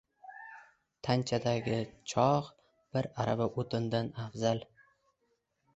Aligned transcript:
•Tanchadagi 1.07 1.81
cho‘g‘ 2.15 2.49
bir 2.97 3.11
arava 3.25 3.49
o‘tindan 3.65 4.13
afzal. 4.27 4.69